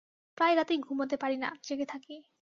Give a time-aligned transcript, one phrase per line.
[0.37, 2.15] প্রায় রাতেই ঘুমুতে পারি না, জেগে থাকি।